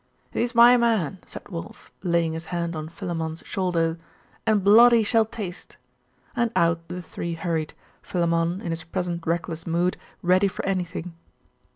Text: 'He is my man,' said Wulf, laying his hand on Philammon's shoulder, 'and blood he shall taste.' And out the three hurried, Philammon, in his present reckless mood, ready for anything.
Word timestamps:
'He 0.31 0.41
is 0.41 0.55
my 0.55 0.77
man,' 0.77 1.19
said 1.27 1.49
Wulf, 1.49 1.91
laying 2.01 2.33
his 2.33 2.45
hand 2.45 2.75
on 2.75 2.89
Philammon's 2.89 3.43
shoulder, 3.45 3.99
'and 4.47 4.63
blood 4.63 4.93
he 4.93 5.03
shall 5.03 5.25
taste.' 5.25 5.77
And 6.35 6.51
out 6.55 6.87
the 6.87 7.03
three 7.03 7.35
hurried, 7.35 7.75
Philammon, 8.01 8.61
in 8.61 8.71
his 8.71 8.83
present 8.83 9.27
reckless 9.27 9.67
mood, 9.67 9.97
ready 10.23 10.47
for 10.47 10.65
anything. 10.65 11.13